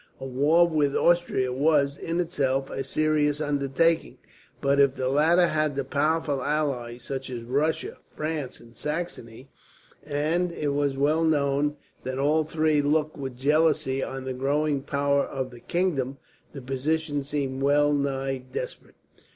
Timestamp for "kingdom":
15.59-16.17